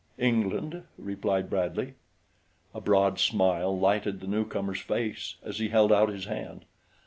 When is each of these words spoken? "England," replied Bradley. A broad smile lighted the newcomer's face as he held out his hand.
"England," 0.17 0.81
replied 0.97 1.47
Bradley. 1.47 1.93
A 2.73 2.81
broad 2.81 3.19
smile 3.19 3.77
lighted 3.77 4.19
the 4.19 4.25
newcomer's 4.25 4.79
face 4.81 5.35
as 5.43 5.59
he 5.59 5.69
held 5.69 5.91
out 5.93 6.09
his 6.09 6.25
hand. 6.25 6.65